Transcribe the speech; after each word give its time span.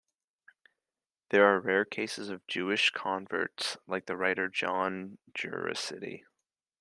There 1.29 1.45
are 1.45 1.59
rare 1.59 1.85
cases 1.85 2.29
of 2.29 2.47
Jewish 2.47 2.89
converts, 2.89 3.77
like 3.85 4.07
the 4.07 4.17
writer 4.17 4.47
Jon 4.47 5.19
Juaristi. 5.37 6.23